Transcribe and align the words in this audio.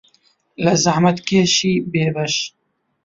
لە 0.63 0.73
زەحمەتکێشی 0.83 1.75
بێبەش 1.91 2.35